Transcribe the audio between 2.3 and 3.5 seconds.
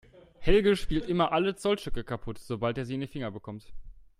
sobald er sie in die Finger